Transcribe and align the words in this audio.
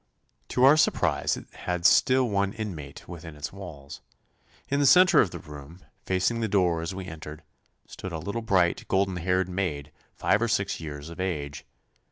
To 0.47 0.63
our 0.63 0.77
surprise 0.77 1.37
it 1.37 1.45
had 1.53 1.85
still 1.85 2.27
one 2.27 2.53
inmate 2.53 3.07
within 3.07 3.35
its 3.35 3.53
walls. 3.53 4.01
In 4.67 4.79
the 4.79 4.87
centre 4.87 5.21
of 5.21 5.29
the 5.29 5.37
room, 5.37 5.81
facing 6.07 6.39
the 6.39 6.47
door 6.47 6.81
as 6.81 6.95
we 6.95 7.05
entered, 7.05 7.43
stood 7.85 8.11
a 8.11 8.17
little 8.17 8.41
bright, 8.41 8.87
golden 8.87 9.17
haired 9.17 9.47
maid, 9.47 9.91
five 10.15 10.41
or 10.41 10.47
six 10.47 10.79
years 10.79 11.09
of 11.11 11.19
age. 11.19 11.65